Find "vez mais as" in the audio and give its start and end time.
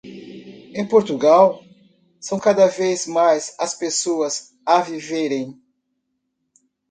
2.65-3.75